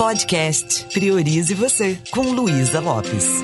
[0.00, 3.42] Podcast Priorize Você, com Luísa Lopes.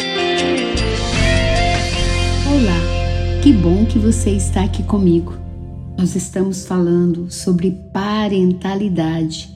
[2.49, 5.35] Olá, que bom que você está aqui comigo.
[5.99, 9.51] Nós estamos falando sobre parentalidade.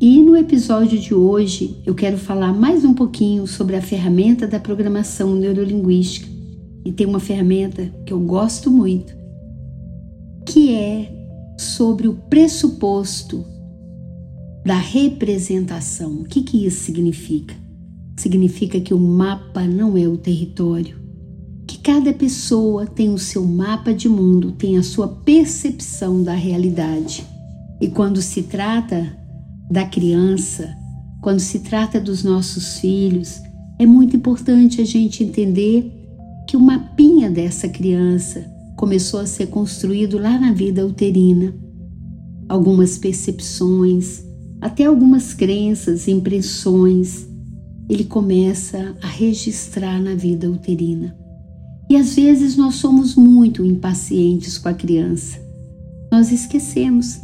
[0.00, 4.60] E no episódio de hoje eu quero falar mais um pouquinho sobre a ferramenta da
[4.60, 6.28] programação neurolinguística.
[6.84, 9.12] E tem uma ferramenta que eu gosto muito,
[10.46, 11.12] que é
[11.58, 13.55] sobre o pressuposto
[14.66, 16.12] da representação.
[16.14, 17.54] O que, que isso significa?
[18.16, 20.96] Significa que o mapa não é o território,
[21.68, 27.24] que cada pessoa tem o seu mapa de mundo, tem a sua percepção da realidade.
[27.80, 29.16] E quando se trata
[29.70, 30.76] da criança,
[31.22, 33.40] quando se trata dos nossos filhos,
[33.78, 35.92] é muito importante a gente entender
[36.48, 41.54] que o mapinha dessa criança começou a ser construído lá na vida uterina.
[42.48, 44.25] Algumas percepções,
[44.60, 47.26] até algumas crenças, impressões,
[47.88, 51.16] ele começa a registrar na vida uterina.
[51.88, 55.38] E às vezes nós somos muito impacientes com a criança.
[56.10, 57.20] Nós esquecemos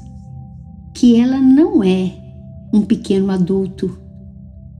[0.95, 2.15] que ela não é
[2.73, 3.99] um pequeno adulto.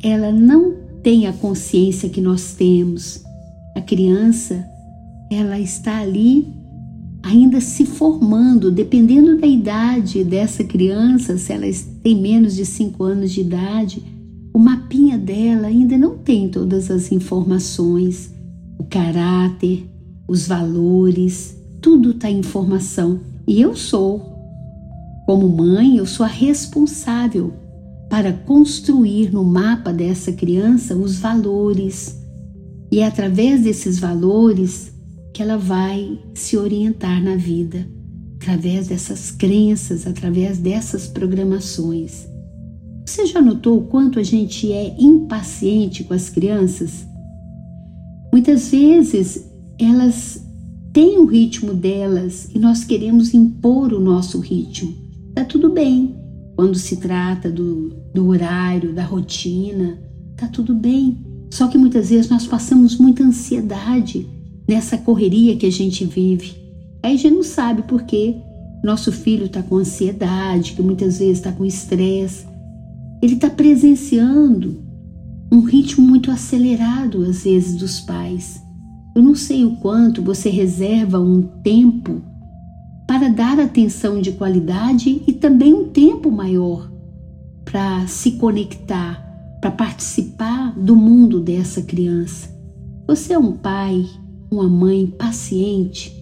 [0.03, 3.23] Ela não tem a consciência que nós temos.
[3.75, 4.65] A criança,
[5.31, 6.47] ela está ali
[7.23, 11.67] ainda se formando, dependendo da idade dessa criança, se ela
[12.03, 14.03] tem menos de 5 anos de idade,
[14.53, 18.35] o mapinha dela ainda não tem todas as informações,
[18.79, 19.89] o caráter,
[20.27, 23.21] os valores, tudo está em formação.
[23.47, 24.21] E eu sou,
[25.27, 27.53] como mãe, eu sou a responsável
[28.11, 32.21] para construir no mapa dessa criança os valores.
[32.91, 34.93] E é através desses valores
[35.33, 37.87] que ela vai se orientar na vida
[38.43, 42.27] através dessas crenças, através dessas programações.
[43.07, 47.07] Você já notou o quanto a gente é impaciente com as crianças?
[48.33, 49.47] Muitas vezes
[49.79, 50.45] elas
[50.93, 54.93] têm o ritmo delas e nós queremos impor o nosso ritmo.
[55.35, 56.17] Tá tudo bem
[56.57, 59.99] quando se trata do, do horário, da rotina,
[60.37, 61.19] tá tudo bem.
[61.51, 64.27] Só que muitas vezes nós passamos muita ansiedade
[64.67, 66.62] nessa correria que a gente vive.
[67.03, 68.37] Aí a gente não sabe por quê.
[68.83, 72.47] Nosso filho está com ansiedade, que muitas vezes está com estresse.
[73.23, 74.83] Ele está presenciando
[75.51, 78.61] um ritmo muito acelerado, às vezes, dos pais.
[79.15, 82.23] Eu não sei o quanto você reserva um tempo
[83.07, 86.91] para dar atenção de qualidade e também um tempo maior
[87.65, 89.23] para se conectar,
[89.61, 92.51] para participar do mundo dessa criança.
[93.07, 94.07] Você é um pai
[94.53, 96.22] uma mãe paciente,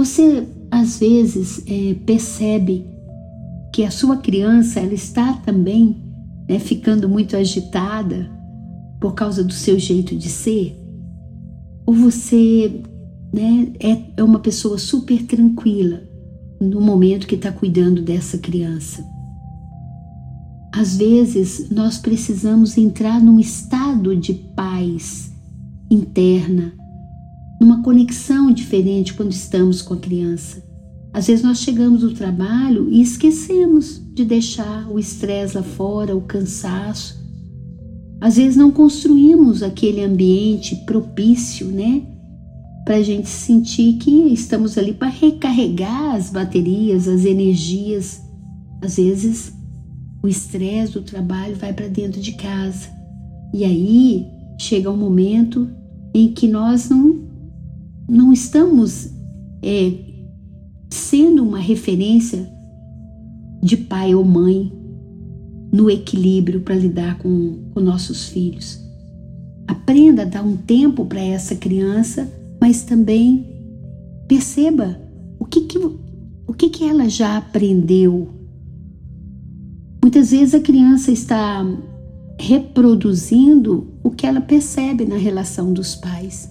[0.00, 2.86] você às vezes é, percebe
[3.70, 6.02] que a sua criança ela está também
[6.48, 8.30] né, ficando muito agitada
[8.98, 10.74] por causa do seu jeito de ser?
[11.84, 12.80] Ou você
[13.30, 16.02] né, é, é uma pessoa super tranquila
[16.58, 19.04] no momento que está cuidando dessa criança?
[20.72, 25.30] Às vezes nós precisamos entrar num estado de paz
[25.90, 26.72] interna,
[27.60, 30.64] numa conexão diferente quando estamos com a criança.
[31.12, 36.22] Às vezes nós chegamos do trabalho e esquecemos de deixar o estresse lá fora, o
[36.22, 37.20] cansaço.
[38.20, 42.02] Às vezes não construímos aquele ambiente propício, né?
[42.84, 48.22] Para a gente sentir que estamos ali para recarregar as baterias, as energias.
[48.80, 49.52] Às vezes
[50.22, 52.88] o estresse do trabalho vai para dentro de casa.
[53.52, 54.26] E aí
[54.58, 55.68] chega um momento
[56.14, 57.29] em que nós não,
[58.10, 59.08] não estamos
[59.62, 59.92] é,
[60.90, 62.50] sendo uma referência
[63.62, 64.72] de pai ou mãe
[65.72, 68.80] no equilíbrio para lidar com, com nossos filhos.
[69.68, 72.28] Aprenda a dar um tempo para essa criança,
[72.60, 73.46] mas também
[74.26, 75.00] perceba
[75.38, 78.28] o que, que, o que, que ela já aprendeu.
[80.02, 81.64] Muitas vezes a criança está
[82.40, 86.50] reproduzindo o que ela percebe na relação dos pais.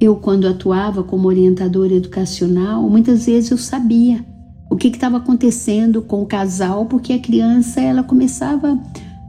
[0.00, 4.24] Eu, quando atuava como orientadora educacional, muitas vezes eu sabia
[4.70, 8.78] o que estava acontecendo com o casal, porque a criança ela começava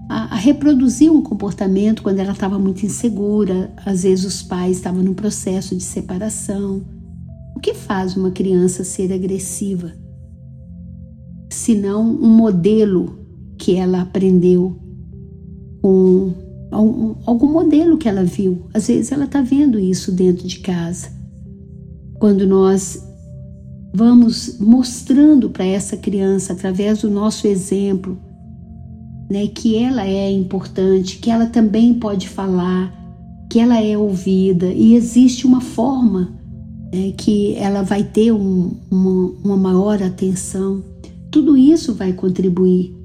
[0.10, 3.72] a, a reproduzir um comportamento quando ela estava muito insegura.
[3.86, 6.82] Às vezes os pais estavam num processo de separação.
[7.56, 9.94] O que faz uma criança ser agressiva?
[11.50, 13.20] Se não um modelo
[13.58, 14.78] que ela aprendeu
[15.82, 18.68] com algum, algum modelo que ela viu.
[18.74, 21.10] Às vezes ela está vendo isso dentro de casa.
[22.20, 23.04] Quando nós
[23.94, 28.18] vamos mostrando para essa criança, através do nosso exemplo,
[29.30, 32.94] né, que ela é importante, que ela também pode falar,
[33.50, 36.38] que ela é ouvida e existe uma forma
[36.94, 40.84] né, que ela vai ter um, uma, uma maior atenção.
[41.32, 42.97] Tudo isso vai contribuir.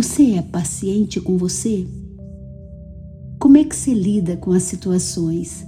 [0.00, 1.84] Você é paciente com você?
[3.40, 5.66] Como é que você lida com as situações?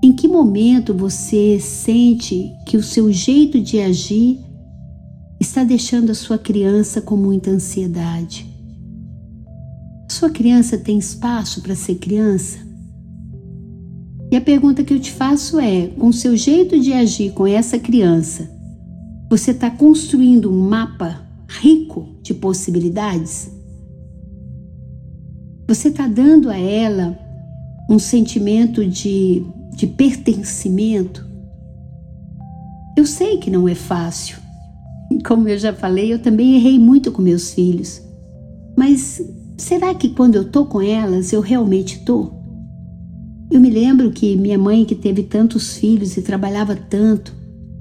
[0.00, 4.38] Em que momento você sente que o seu jeito de agir
[5.40, 8.46] está deixando a sua criança com muita ansiedade?
[10.08, 12.60] Sua criança tem espaço para ser criança?
[14.30, 17.44] E a pergunta que eu te faço é: com o seu jeito de agir com
[17.44, 18.48] essa criança,
[19.28, 23.50] você está construindo um mapa rico de possibilidades?
[25.66, 27.18] Você está dando a ela
[27.90, 29.44] um sentimento de
[29.78, 31.24] de pertencimento.
[32.96, 34.38] Eu sei que não é fácil.
[35.24, 38.02] Como eu já falei, eu também errei muito com meus filhos.
[38.76, 39.22] Mas
[39.56, 42.32] será que quando eu tô com elas, eu realmente tô?
[43.48, 47.32] Eu me lembro que minha mãe, que teve tantos filhos e trabalhava tanto,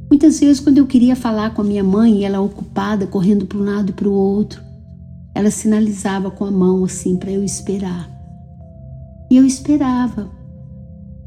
[0.10, 3.64] muitas vezes quando eu queria falar com a minha mãe, ela ocupada, correndo para um
[3.64, 4.62] lado e para o outro,
[5.34, 8.10] ela sinalizava com a mão assim para eu esperar.
[9.30, 10.30] E eu esperava.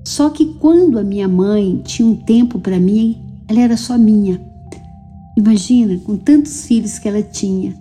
[0.05, 4.41] Só que quando a minha mãe tinha um tempo para mim, ela era só minha.
[5.37, 7.75] Imagina, com tantos filhos que ela tinha.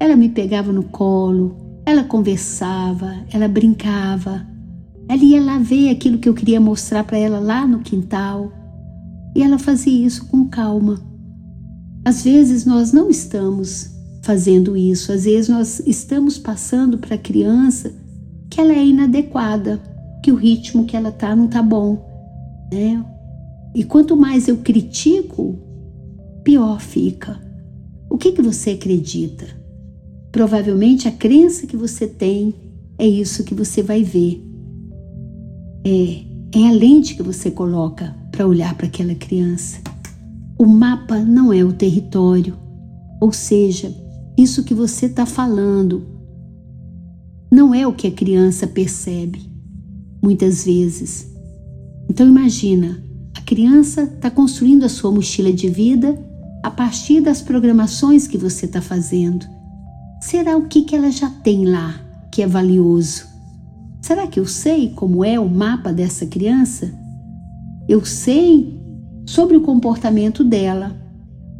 [0.00, 4.46] Ela me pegava no colo, ela conversava, ela brincava.
[5.08, 8.52] Ela ia lá ver aquilo que eu queria mostrar para ela lá no quintal.
[9.34, 11.00] E ela fazia isso com calma.
[12.04, 13.90] Às vezes nós não estamos
[14.22, 17.92] fazendo isso, às vezes nós estamos passando para a criança
[18.48, 19.80] que ela é inadequada
[20.22, 21.98] que o ritmo que ela tá não tá bom,
[22.72, 23.04] né?
[23.74, 25.58] E quanto mais eu critico,
[26.44, 27.40] pior fica.
[28.08, 29.46] O que que você acredita?
[30.30, 32.54] Provavelmente a crença que você tem
[32.98, 34.44] é isso que você vai ver.
[35.84, 39.78] É, é a lente que você coloca para olhar para aquela criança.
[40.58, 42.56] O mapa não é o território,
[43.20, 43.94] ou seja,
[44.36, 46.04] isso que você está falando
[47.50, 49.42] não é o que a criança percebe
[50.22, 51.30] muitas vezes.
[52.08, 53.02] Então imagina,
[53.36, 56.18] a criança está construindo a sua mochila de vida
[56.62, 59.46] a partir das programações que você está fazendo.
[60.20, 62.00] Será o que, que ela já tem lá
[62.30, 63.26] que é valioso?
[64.00, 67.01] Será que eu sei como é o mapa dessa criança?
[67.92, 68.80] Eu sei
[69.26, 70.96] sobre o comportamento dela.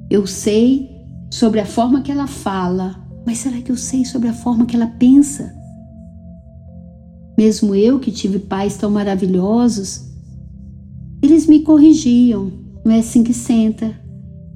[0.08, 0.88] Eu sei
[1.30, 3.06] sobre a forma que ela fala.
[3.26, 5.54] Mas será que eu sei sobre a forma que ela pensa?
[7.36, 10.10] Mesmo eu que tive pais tão maravilhosos,
[11.22, 12.50] eles me corrigiam.
[12.82, 13.94] Não é assim que senta,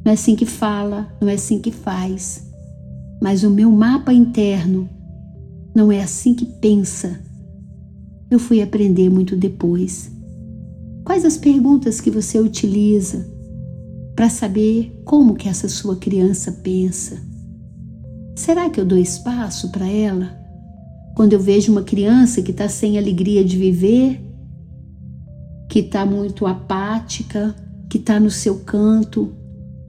[0.02, 2.50] não é assim que fala, não é assim que faz.
[3.20, 4.88] Mas o meu mapa interno
[5.74, 7.20] não é assim que pensa.
[8.30, 10.15] Eu fui aprender muito depois.
[11.06, 13.30] Quais as perguntas que você utiliza
[14.16, 17.22] para saber como que essa sua criança pensa?
[18.34, 20.36] Será que eu dou espaço para ela?
[21.14, 24.20] Quando eu vejo uma criança que está sem alegria de viver,
[25.70, 27.54] que está muito apática,
[27.88, 29.32] que está no seu canto,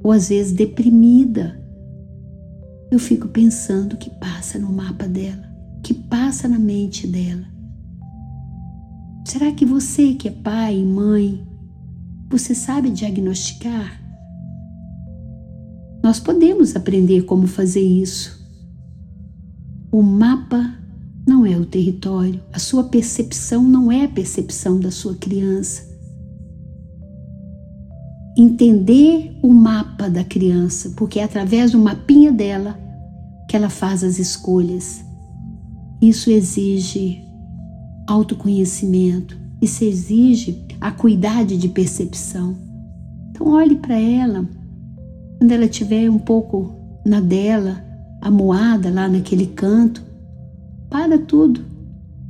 [0.04, 1.60] ou às vezes deprimida,
[2.92, 7.57] eu fico pensando o que passa no mapa dela, o que passa na mente dela.
[9.28, 11.46] Será que você que é pai e mãe,
[12.30, 14.02] você sabe diagnosticar?
[16.02, 18.42] Nós podemos aprender como fazer isso.
[19.92, 20.74] O mapa
[21.28, 25.84] não é o território, a sua percepção não é a percepção da sua criança.
[28.38, 32.80] Entender o mapa da criança, porque é através do mapinha dela
[33.50, 35.04] que ela faz as escolhas.
[36.02, 37.27] Isso exige
[38.08, 42.56] autoconhecimento, isso exige acuidade de percepção.
[43.30, 44.48] Então, olhe para ela,
[45.38, 46.74] quando ela estiver um pouco
[47.06, 47.84] na dela,
[48.22, 50.04] amoada lá naquele canto,
[50.90, 51.62] para tudo.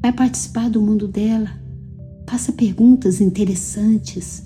[0.01, 1.49] Vai participar do mundo dela.
[2.27, 4.43] Faça perguntas interessantes.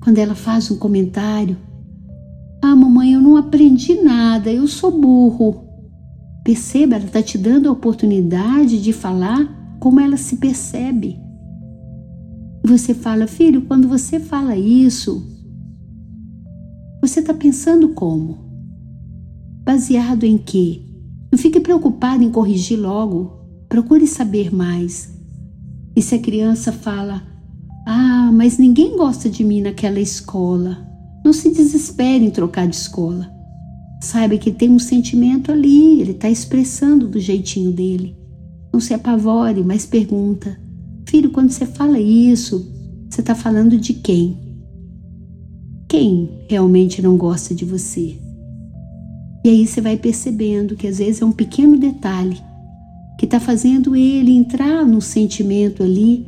[0.00, 1.56] Quando ela faz um comentário,
[2.62, 5.64] ah, mamãe, eu não aprendi nada, eu sou burro.
[6.44, 11.18] Perceba, ela está te dando a oportunidade de falar como ela se percebe.
[12.64, 15.26] Você fala, filho, quando você fala isso,
[17.00, 18.38] você está pensando como?
[19.64, 20.82] Baseado em quê?
[21.30, 23.38] Não fique preocupado em corrigir logo.
[23.68, 25.14] Procure saber mais.
[25.94, 27.22] E se a criança fala:
[27.86, 30.78] Ah, mas ninguém gosta de mim naquela escola,
[31.24, 33.30] não se desespere em trocar de escola.
[34.02, 38.16] Saiba que tem um sentimento ali, ele está expressando do jeitinho dele.
[38.72, 40.58] Não se apavore, mas pergunta:
[41.08, 42.70] Filho, quando você fala isso,
[43.08, 44.36] você está falando de quem?
[45.88, 48.18] Quem realmente não gosta de você?
[49.44, 52.38] E aí você vai percebendo que às vezes é um pequeno detalhe
[53.18, 56.26] que está fazendo ele entrar num sentimento ali,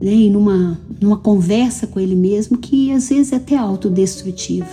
[0.00, 4.68] né, e numa, numa conversa com ele mesmo que às vezes é até autodestrutiva.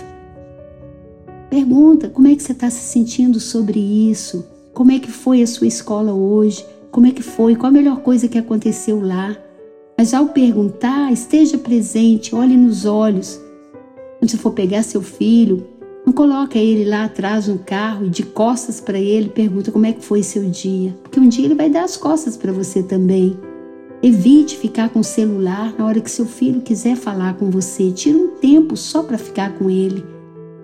[1.48, 4.44] Pergunta como é que você está se sentindo sobre isso,
[4.74, 6.64] como é que foi a sua escola hoje,
[6.96, 9.36] como é que foi, qual a melhor coisa que aconteceu lá.
[9.98, 13.38] Mas ao perguntar, esteja presente, olhe nos olhos.
[14.18, 15.66] Quando você for pegar seu filho,
[16.06, 19.92] não coloca ele lá atrás no carro e de costas para ele pergunta como é
[19.92, 23.38] que foi seu dia, porque um dia ele vai dar as costas para você também.
[24.02, 27.90] Evite ficar com o celular na hora que seu filho quiser falar com você.
[27.90, 30.02] Tira um tempo só para ficar com ele.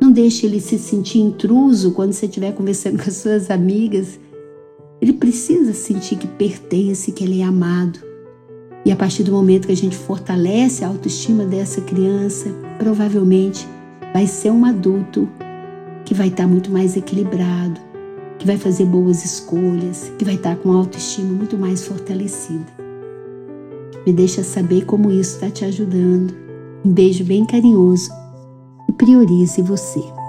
[0.00, 4.18] Não deixe ele se sentir intruso quando você estiver conversando com as suas amigas.
[5.02, 7.98] Ele precisa sentir que pertence, que ele é amado.
[8.84, 13.66] E a partir do momento que a gente fortalece a autoestima dessa criança, provavelmente
[14.14, 15.28] vai ser um adulto
[16.04, 17.80] que vai estar muito mais equilibrado,
[18.38, 22.72] que vai fazer boas escolhas, que vai estar com a autoestima muito mais fortalecida.
[24.06, 26.32] Me deixa saber como isso está te ajudando.
[26.84, 28.08] Um beijo bem carinhoso
[28.88, 30.21] e priorize você.